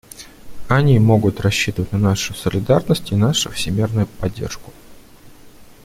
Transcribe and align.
Они 0.67 0.97
могут 0.97 1.41
рассчитывать 1.41 1.91
на 1.91 1.99
нашу 1.99 2.33
солидарность 2.33 3.11
и 3.11 3.15
нашу 3.15 3.51
всемерную 3.51 4.07
поддержку. 4.07 4.73